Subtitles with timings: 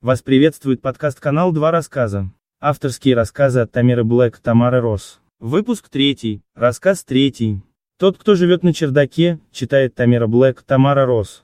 [0.00, 2.30] Вас приветствует подкаст-канал «Два рассказа».
[2.60, 5.18] Авторские рассказы от Тамиры Блэк, Тамары Росс.
[5.40, 7.62] Выпуск третий, рассказ третий.
[7.98, 11.42] Тот, кто живет на чердаке, читает Тамира Блэк, Тамара Росс.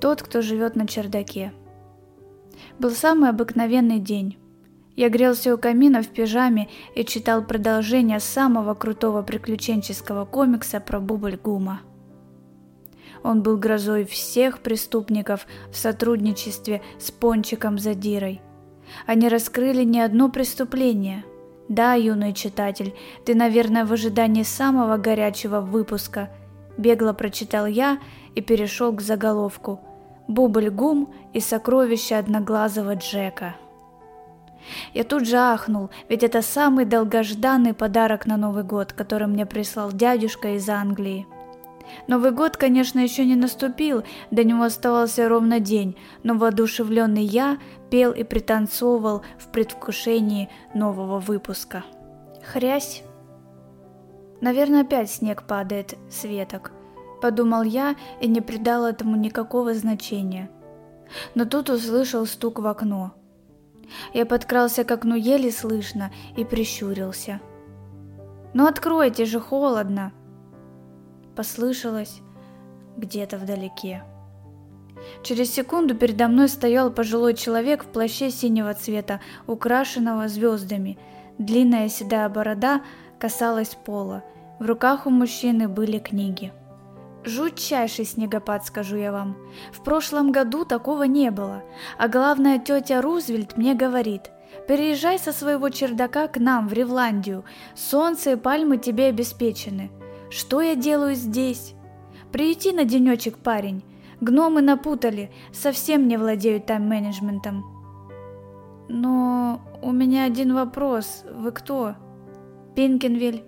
[0.00, 1.52] Тот, кто живет на чердаке.
[2.78, 4.38] Был самый обыкновенный день.
[4.94, 11.36] Я грелся у камина в пижаме и читал продолжение самого крутого приключенческого комикса про Бубль
[11.36, 11.80] Гума.
[13.26, 18.40] Он был грозой всех преступников в сотрудничестве с Пончиком Задирой.
[19.04, 21.24] Они раскрыли не одно преступление.
[21.68, 22.94] Да, юный читатель,
[23.24, 26.30] ты, наверное, в ожидании самого горячего выпуска.
[26.78, 27.98] Бегло прочитал я
[28.36, 29.80] и перешел к заголовку
[30.28, 33.56] «Бубль Гум и сокровища одноглазого Джека».
[34.94, 39.90] Я тут же ахнул, ведь это самый долгожданный подарок на Новый год, который мне прислал
[39.90, 41.26] дядюшка из Англии.
[42.08, 47.58] Новый год, конечно, еще не наступил, до него оставался ровно день, но воодушевленный я
[47.90, 51.84] пел и пританцовывал в предвкушении нового выпуска.
[52.44, 53.02] Хрясь.
[54.40, 56.72] Наверное, опять снег падает с веток,
[57.22, 60.50] подумал я и не придал этому никакого значения.
[61.34, 63.14] Но тут услышал стук в окно.
[64.12, 67.40] Я подкрался к окну еле слышно и прищурился.
[68.54, 70.12] «Ну откройте же, холодно!»
[71.36, 72.20] Послышалось
[72.96, 74.02] где-то вдалеке.
[75.22, 80.98] Через секунду передо мной стоял пожилой человек в плаще синего цвета, украшенного звездами.
[81.38, 82.82] Длинная седая борода
[83.18, 84.24] касалась пола.
[84.58, 86.52] В руках у мужчины были книги.
[87.24, 89.36] Жутчайший снегопад, скажу я вам.
[89.72, 91.62] В прошлом году такого не было.
[91.98, 94.30] А главная тетя Рузвельт мне говорит,
[94.68, 97.44] переезжай со своего чердака к нам в Ревландию.
[97.74, 99.90] Солнце и пальмы тебе обеспечены.
[100.30, 101.74] Что я делаю здесь?
[102.32, 103.84] Приюти на денечек, парень.
[104.20, 107.64] Гномы напутали, совсем не владеют тайм-менеджментом.
[108.88, 111.24] Но у меня один вопрос.
[111.30, 111.94] Вы кто?
[112.74, 113.44] Пинкенвиль.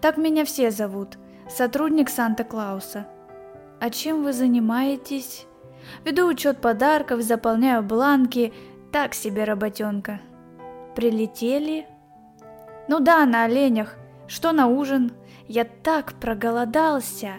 [0.00, 1.18] Так меня все зовут.
[1.48, 3.06] Сотрудник Санта-Клауса.
[3.80, 5.46] А чем вы занимаетесь?
[6.04, 8.52] Веду учет подарков, заполняю бланки.
[8.92, 10.20] Так себе работенка.
[10.94, 11.86] Прилетели?
[12.88, 13.96] Ну да, на оленях.
[14.26, 15.12] Что на ужин?
[15.48, 17.34] Я так проголодался!»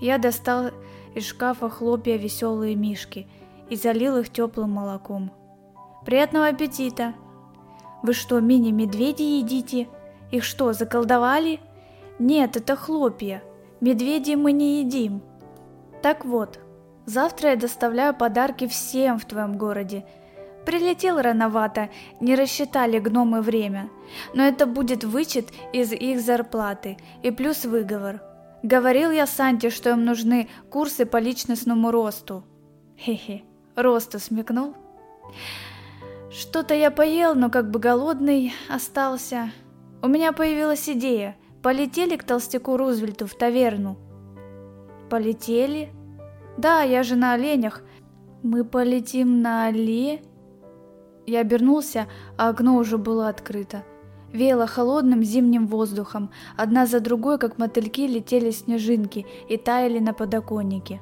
[0.00, 0.70] Я достал
[1.14, 3.26] из шкафа хлопья веселые мишки
[3.70, 5.30] и залил их теплым молоком.
[6.04, 7.14] «Приятного аппетита!»
[8.02, 9.88] «Вы что, мини-медведи едите?
[10.30, 11.60] Их что, заколдовали?»
[12.18, 13.42] «Нет, это хлопья.
[13.80, 15.22] Медведи мы не едим».
[16.02, 16.60] «Так вот,
[17.06, 20.04] завтра я доставляю подарки всем в твоем городе–
[20.66, 21.90] Прилетел рановато,
[22.20, 23.88] не рассчитали гномы время.
[24.34, 28.20] Но это будет вычет из их зарплаты и плюс выговор.
[28.64, 32.44] Говорил я Санте, что им нужны курсы по личностному росту.
[32.98, 33.44] Хе-хе,
[33.76, 34.74] росту смекнул.
[36.32, 39.52] Что-то я поел, но как бы голодный остался.
[40.02, 41.36] У меня появилась идея.
[41.62, 43.96] Полетели к толстяку Рузвельту в таверну.
[45.10, 45.90] Полетели?
[46.58, 47.82] Да, я же на оленях.
[48.42, 50.22] Мы полетим на оле?
[51.26, 52.06] Я обернулся,
[52.36, 53.82] а окно уже было открыто.
[54.32, 61.00] Веяло холодным зимним воздухом, одна за другой, как мотыльки, летели снежинки и таяли на подоконнике.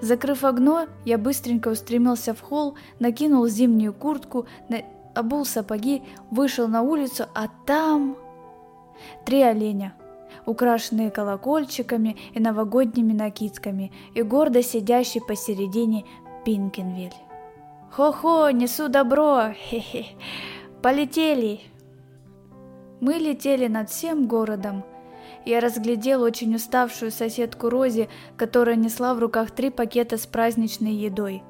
[0.00, 4.82] Закрыв окно, я быстренько устремился в холл, накинул зимнюю куртку, на...
[5.14, 8.16] обул сапоги, вышел на улицу, а там...
[9.26, 9.94] Три оленя,
[10.46, 16.04] украшенные колокольчиками и новогодними накидками, и гордо сидящий посередине
[16.44, 17.25] Пинкенвиль.
[17.90, 20.06] Хо-хо, несу добро, хе-хе,
[20.82, 21.60] полетели.
[23.00, 24.84] Мы летели над всем городом.
[25.44, 31.42] Я разглядел очень уставшую соседку Рози, которая несла в руках три пакета с праздничной едой.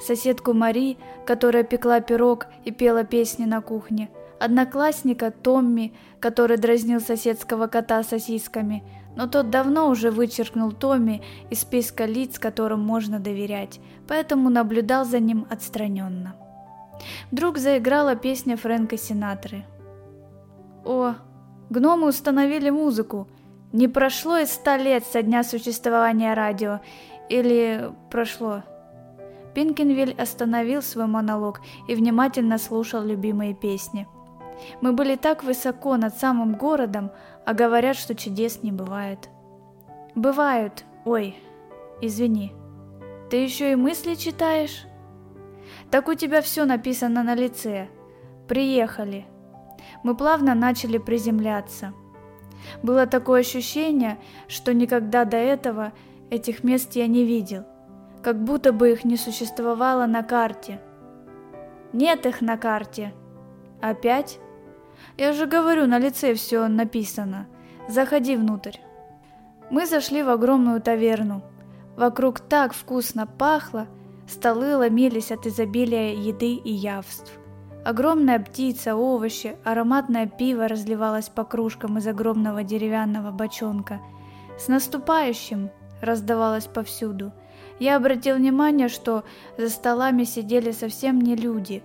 [0.00, 4.10] Соседку Мари, которая пекла пирог и пела песни на кухне.
[4.40, 8.82] Одноклассника Томми, который дразнил соседского кота сосисками–
[9.16, 15.18] но тот давно уже вычеркнул Томми из списка лиц, которым можно доверять, поэтому наблюдал за
[15.18, 16.34] ним отстраненно.
[17.30, 19.64] Вдруг заиграла песня Фрэнка Синатры.
[20.84, 21.14] О,
[21.70, 23.28] гномы установили музыку.
[23.72, 26.80] Не прошло и ста лет со дня существования радио.
[27.28, 28.62] Или прошло.
[29.54, 34.06] Пинкенвиль остановил свой монолог и внимательно слушал любимые песни.
[34.80, 37.10] Мы были так высоко над самым городом,
[37.44, 39.28] а говорят, что чудес не бывает.
[40.14, 40.84] Бывают.
[41.04, 41.36] Ой,
[42.00, 42.52] извини.
[43.30, 44.84] Ты еще и мысли читаешь?
[45.90, 47.88] Так у тебя все написано на лице.
[48.48, 49.26] Приехали.
[50.02, 51.92] Мы плавно начали приземляться.
[52.82, 54.18] Было такое ощущение,
[54.48, 55.92] что никогда до этого
[56.30, 57.64] этих мест я не видел.
[58.22, 60.80] как будто бы их не существовало на карте.
[61.92, 63.12] Нет их на карте.
[63.80, 64.38] Опять?
[65.16, 67.46] Я же говорю, на лице все написано.
[67.88, 68.78] Заходи внутрь.
[69.70, 71.42] Мы зашли в огромную таверну.
[71.96, 73.86] Вокруг так вкусно пахло,
[74.28, 77.32] столы ломились от изобилия еды и явств.
[77.84, 84.00] Огромная птица, овощи, ароматное пиво разливалось по кружкам из огромного деревянного бочонка.
[84.58, 85.70] «С наступающим!»
[86.02, 87.32] раздавалось повсюду.
[87.78, 89.24] Я обратил внимание, что
[89.56, 91.82] за столами сидели совсем не люди.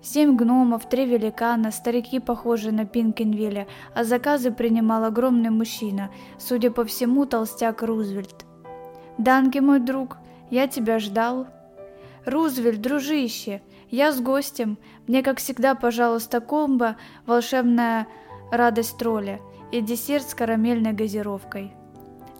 [0.00, 6.84] Семь гномов, три великана, старики, похожие на Пинкенвилля, а заказы принимал огромный мужчина, судя по
[6.84, 8.46] всему, толстяк Рузвельт.
[9.18, 10.18] «Данки, мой друг,
[10.50, 11.48] я тебя ждал».
[12.24, 14.78] «Рузвельт, дружище, я с гостем.
[15.06, 16.96] Мне, как всегда, пожалуйста, комбо,
[17.26, 18.06] волшебная
[18.52, 19.40] радость тролля
[19.72, 21.72] и десерт с карамельной газировкой.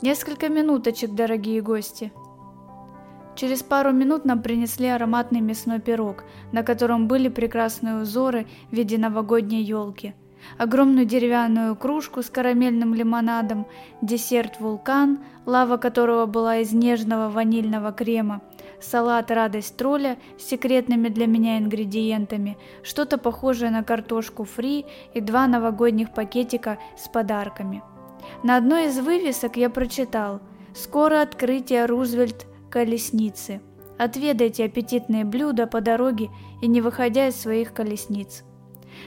[0.01, 2.13] Несколько минуточек, дорогие гости.
[3.39, 8.99] Через пару минут нам принесли ароматный мясной пирог, на котором были прекрасные узоры в виде
[8.99, 10.15] новогодней елки,
[10.59, 13.69] огромную деревянную кружку с карамельным лимонадом,
[14.03, 18.43] десерт «Вулкан», лава которого была из нежного ванильного крема,
[18.81, 25.47] салат «Радость тролля» с секретными для меня ингредиентами, что-то похожее на картошку фри и два
[25.47, 27.85] новогодних пакетика с подарками.
[28.43, 30.41] На одной из вывесок я прочитал
[30.75, 33.61] «Скоро открытие Рузвельт колесницы».
[33.99, 36.31] Отведайте аппетитные блюда по дороге
[36.63, 38.45] и не выходя из своих колесниц.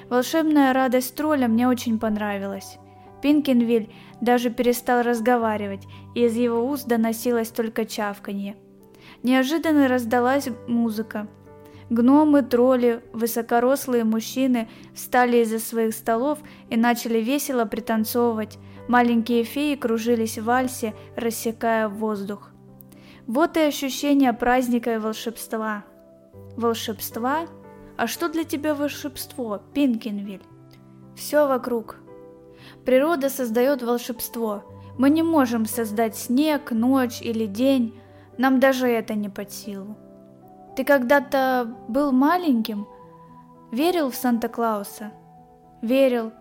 [0.10, 2.78] Волшебная радость тролля мне очень понравилась.
[3.22, 8.58] Пинкенвиль даже перестал разговаривать, и из его уст доносилось только чавканье.
[9.24, 11.28] Неожиданно раздалась музыка.
[11.90, 18.58] Гномы, тролли, высокорослые мужчины встали из-за своих столов и начали весело пританцовывать.
[18.88, 22.51] Маленькие феи кружились в вальсе, рассекая воздух.
[23.28, 25.84] Вот и ощущение праздника и волшебства.
[26.58, 27.48] Волшебства?
[27.98, 30.42] А что для тебя волшебство, Пинкенвиль?
[31.16, 31.98] Все вокруг.
[32.86, 34.64] Природа создает волшебство.
[34.98, 37.94] Мы не можем создать снег, ночь или день,
[38.38, 39.96] нам даже это не под силу.
[40.76, 42.88] Ты когда-то был маленьким?
[43.72, 45.12] Верил в Санта-Клауса?
[45.82, 46.32] Верил.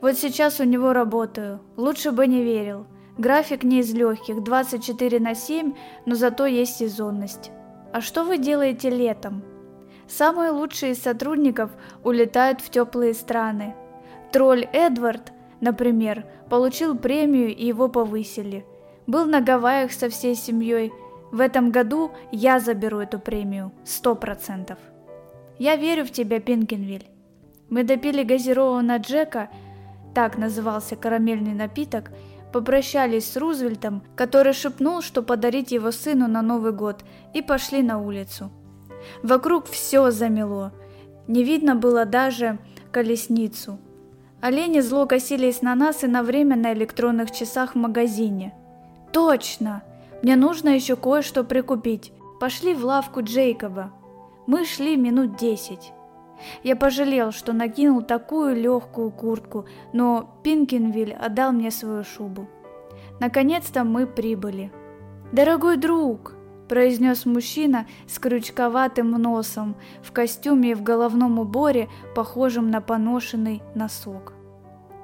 [0.00, 1.60] Вот сейчас у него работаю.
[1.76, 2.86] Лучше бы не верил.
[3.20, 5.74] График не из легких, 24 на 7,
[6.06, 7.52] но зато есть сезонность.
[7.92, 9.42] А что вы делаете летом?
[10.08, 11.70] Самые лучшие из сотрудников
[12.02, 13.76] улетают в теплые страны.
[14.32, 18.64] Тролль Эдвард, например, получил премию и его повысили.
[19.06, 20.92] Был на Гавайях со всей семьей–
[21.30, 24.78] в этом году я заберу эту премию, сто процентов.
[25.58, 27.06] Я верю в тебя, Пинкенвиль.
[27.68, 29.48] Мы допили газированного Джека,
[30.12, 32.10] так назывался карамельный напиток,
[32.52, 37.04] попрощались с Рузвельтом, который шепнул, что подарить его сыну на Новый год,
[37.34, 38.50] и пошли на улицу.
[39.22, 40.72] Вокруг все замело.
[41.26, 42.58] Не видно было даже
[42.92, 43.78] колесницу.
[44.40, 48.54] Олени зло косились на нас и на время на электронных часах в магазине.
[49.12, 49.82] Точно!
[50.22, 52.12] Мне нужно еще кое-что прикупить.
[52.40, 53.92] Пошли в лавку Джейкоба.
[54.46, 55.92] Мы шли минут десять.
[56.62, 62.48] Я пожалел, что накинул такую легкую куртку, но Пинкинвиль отдал мне свою шубу.
[63.20, 64.72] Наконец-то мы прибыли.
[65.32, 66.34] «Дорогой друг!»–
[66.68, 74.32] произнес мужчина с крючковатым носом, в костюме и в головном уборе, похожем на поношенный носок.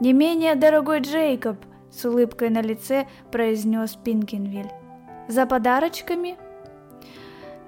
[0.00, 1.56] «Не менее дорогой Джейкоб!»–
[1.90, 4.70] с улыбкой на лице произнес Пинкинвиль.
[5.28, 6.36] За подарочками?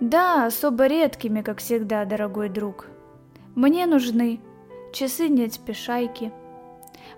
[0.01, 2.87] Да, особо редкими, как всегда, дорогой друг.
[3.59, 4.41] Мне нужны
[4.93, 6.31] часы нет спешайки,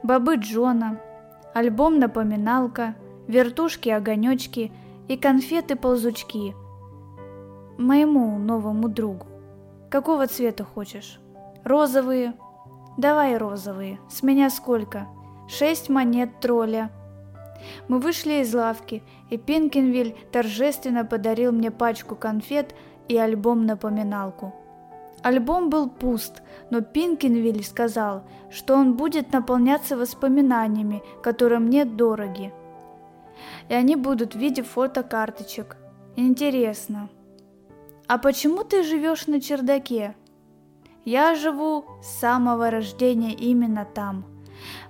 [0.03, 0.99] бобы Джона,
[1.53, 2.95] альбом-напоминалка,
[3.29, 4.73] вертушки-огонечки
[5.07, 6.55] и конфеты-ползучки.
[7.77, 9.27] Моему новому другу.
[9.91, 11.21] Какого цвета хочешь?
[11.63, 12.33] Розовые?
[12.97, 14.01] Давай розовые.
[14.09, 15.09] С меня сколько?
[15.47, 16.91] Шесть монет тролля.
[17.87, 22.75] Мы вышли из лавки, и Пинкенвиль торжественно подарил мне пачку конфет
[23.09, 24.55] и альбом-напоминалку.
[25.23, 32.53] Альбом был пуст, но Пинкенвиль сказал, что он будет наполняться воспоминаниями, которые мне дороги.
[33.69, 35.77] И они будут в виде фотокарточек.
[36.17, 37.09] Интересно.
[38.07, 40.17] А почему ты живешь на чердаке?
[41.05, 44.25] Я живу с самого рождения именно там.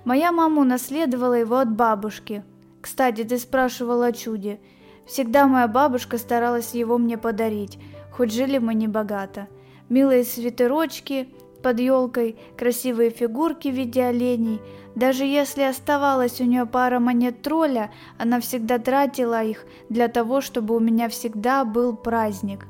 [0.03, 2.43] Моя мама унаследовала его от бабушки,
[2.81, 4.59] кстати, ты спрашивал о чуде.
[5.05, 7.77] Всегда моя бабушка старалась его мне подарить,
[8.11, 9.47] хоть жили мы не богато.
[9.91, 11.27] Милые свитерочки,
[11.61, 14.61] под елкой красивые фигурки в виде оленей.
[14.95, 20.77] Даже если оставалась у нее пара монет тролля, она всегда тратила их для того, чтобы
[20.77, 22.67] у меня всегда был праздник.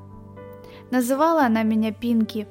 [0.90, 2.48] Называла она меня Пинки.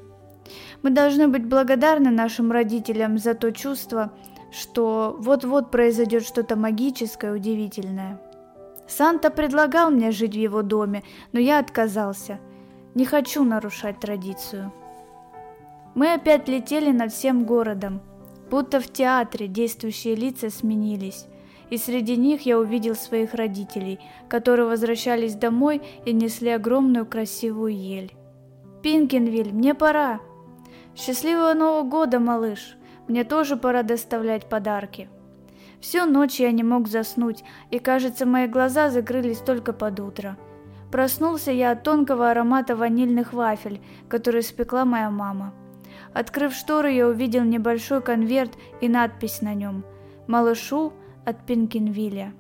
[0.83, 4.13] Мы должны быть благодарны нашим родителям за то чувство,
[4.53, 8.21] что вот-вот произойдет что-то магическое, удивительное.
[8.87, 12.39] Санта предлагал мне жить в его доме, но я отказался.
[12.95, 14.73] Не хочу нарушать традицию.
[15.95, 18.01] Мы опять летели над всем городом.
[18.51, 21.27] Будто в театре действующие лица сменились.
[21.71, 28.13] И среди них я увидел своих родителей, которые возвращались домой и несли огромную красивую ель.
[28.83, 30.21] «Пинкинвиль, мне пора!»
[30.97, 32.77] «Счастливого Нового года, малыш!
[33.07, 35.09] Мне тоже пора доставлять подарки!»
[35.81, 40.37] Всю ночь я не мог заснуть, и, кажется, мои глаза закрылись только под утро.
[40.91, 45.55] Проснулся я от тонкого аромата ванильных вафель, которые спекла моя мама.
[46.13, 49.85] Открыв шторы, я увидел небольшой конверт и надпись на нем
[50.27, 50.93] «Малышу
[51.25, 52.33] от Пинкинвилля».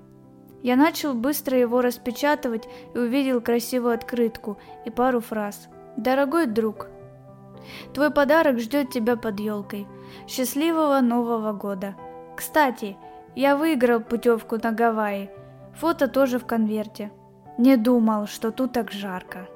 [0.62, 5.68] Я начал быстро его распечатывать и увидел красивую открытку и пару фраз.
[5.96, 6.88] «Дорогой друг,
[7.94, 9.86] твой подарок ждет тебя под елкой.
[10.26, 11.94] Счастливого Нового года!
[12.36, 12.96] Кстати,
[13.36, 15.30] я выиграл путевку на Гавайи.
[15.74, 17.10] Фото тоже в конверте.
[17.58, 19.48] Не думал, что тут так жарко».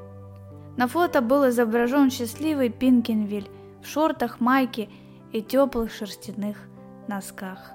[0.77, 3.49] На фото был изображен счастливый Пинкинвиль,
[3.83, 4.89] в шортах, майке
[5.33, 6.57] и теплых шерстяных
[7.07, 7.75] носках.